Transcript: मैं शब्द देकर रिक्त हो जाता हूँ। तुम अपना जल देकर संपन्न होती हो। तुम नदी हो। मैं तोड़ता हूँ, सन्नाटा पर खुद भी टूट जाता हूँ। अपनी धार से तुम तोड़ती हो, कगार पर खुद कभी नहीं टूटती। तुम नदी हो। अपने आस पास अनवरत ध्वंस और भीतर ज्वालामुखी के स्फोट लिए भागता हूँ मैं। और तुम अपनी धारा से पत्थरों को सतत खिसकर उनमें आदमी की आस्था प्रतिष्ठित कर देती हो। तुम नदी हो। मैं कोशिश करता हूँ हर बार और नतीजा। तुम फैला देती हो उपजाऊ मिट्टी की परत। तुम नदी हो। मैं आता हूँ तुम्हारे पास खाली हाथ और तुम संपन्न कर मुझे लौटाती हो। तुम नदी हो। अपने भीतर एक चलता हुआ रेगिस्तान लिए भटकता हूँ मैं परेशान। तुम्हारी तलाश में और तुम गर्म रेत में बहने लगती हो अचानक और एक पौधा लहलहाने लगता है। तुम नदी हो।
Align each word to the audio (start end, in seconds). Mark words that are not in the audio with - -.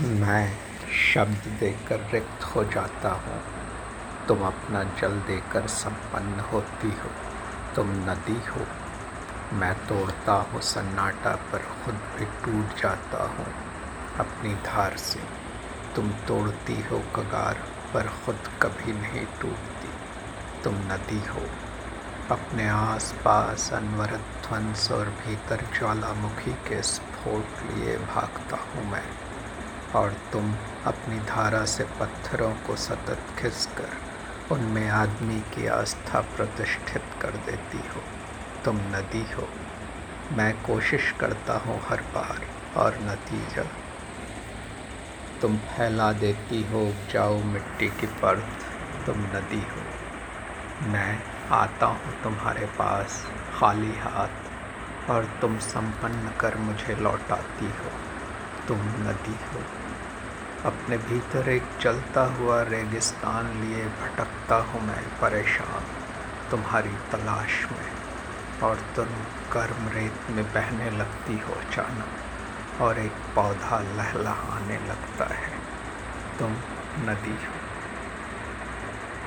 मैं 0.00 0.58
शब्द 1.14 1.48
देकर 1.60 2.10
रिक्त 2.12 2.44
हो 2.44 2.64
जाता 2.64 3.08
हूँ। 3.08 3.42
तुम 4.28 4.46
अपना 4.46 4.82
जल 4.82 5.20
देकर 5.20 5.66
संपन्न 5.66 6.40
होती 6.40 6.88
हो। 6.88 7.10
तुम 7.76 7.86
नदी 7.88 8.42
हो। 8.50 8.66
मैं 9.52 9.74
तोड़ता 9.74 10.32
हूँ, 10.32 10.60
सन्नाटा 10.60 11.36
पर 11.36 11.58
खुद 11.58 11.94
भी 11.94 12.24
टूट 12.24 12.82
जाता 12.82 13.24
हूँ। 13.24 13.46
अपनी 14.18 14.54
धार 14.54 14.96
से 14.96 15.20
तुम 15.96 16.10
तोड़ती 16.10 16.82
हो, 16.82 16.98
कगार 16.98 17.54
पर 17.94 18.02
खुद 18.02 18.38
कभी 18.62 18.92
नहीं 18.92 19.26
टूटती। 19.40 19.88
तुम 20.64 20.74
नदी 20.74 21.26
हो। 21.26 21.46
अपने 22.30 22.68
आस 22.68 23.14
पास 23.24 23.72
अनवरत 23.72 24.24
ध्वंस 24.48 24.92
और 24.92 25.04
भीतर 25.04 25.64
ज्वालामुखी 25.78 26.52
के 26.52 26.82
स्फोट 26.82 27.74
लिए 27.74 27.96
भागता 27.96 28.56
हूँ 28.56 28.90
मैं। 28.92 29.35
और 29.96 30.16
तुम 30.32 30.54
अपनी 30.86 31.18
धारा 31.18 31.64
से 31.64 31.84
पत्थरों 31.84 32.52
को 32.66 32.76
सतत 32.76 33.18
खिसकर 33.38 33.88
उनमें 34.54 34.88
आदमी 34.88 35.40
की 35.40 35.66
आस्था 35.66 36.20
प्रतिष्ठित 36.20 37.02
कर 37.22 37.30
देती 37.30 37.78
हो। 37.78 38.02
तुम 38.64 38.76
नदी 38.76 39.24
हो। 39.34 39.48
मैं 40.36 40.52
कोशिश 40.62 41.10
करता 41.20 41.58
हूँ 41.58 41.80
हर 41.88 42.00
बार 42.14 42.40
और 42.76 42.98
नतीजा। 43.00 43.64
तुम 45.42 45.56
फैला 45.56 46.12
देती 46.12 46.62
हो 46.62 46.80
उपजाऊ 46.80 47.42
मिट्टी 47.44 47.88
की 47.88 48.06
परत। 48.06 48.64
तुम 49.06 49.18
नदी 49.18 49.60
हो। 49.60 50.88
मैं 50.88 51.22
आता 51.50 51.86
हूँ 51.86 52.22
तुम्हारे 52.22 52.66
पास 52.66 53.24
खाली 53.54 53.94
हाथ 53.98 55.10
और 55.10 55.24
तुम 55.40 55.58
संपन्न 55.58 56.32
कर 56.40 56.56
मुझे 56.56 56.96
लौटाती 56.96 57.66
हो। 57.66 58.15
तुम 58.68 58.78
नदी 58.78 59.36
हो। 59.52 59.60
अपने 60.64 60.96
भीतर 60.98 61.48
एक 61.48 61.62
चलता 61.80 62.24
हुआ 62.24 62.62
रेगिस्तान 62.62 63.60
लिए 63.60 63.84
भटकता 63.84 64.56
हूँ 64.56 64.82
मैं 64.82 65.02
परेशान। 65.20 65.84
तुम्हारी 66.50 66.90
तलाश 66.90 67.66
में 67.72 67.92
और 68.62 68.76
तुम 68.96 69.06
गर्म 69.52 69.88
रेत 69.88 70.30
में 70.30 70.44
बहने 70.44 70.90
लगती 70.90 71.38
हो 71.38 71.54
अचानक 71.54 72.80
और 72.80 72.98
एक 72.98 73.12
पौधा 73.34 73.78
लहलहाने 73.80 74.78
लगता 74.88 75.34
है। 75.34 75.58
तुम 76.38 76.52
नदी 77.10 77.46
हो। 77.46 77.65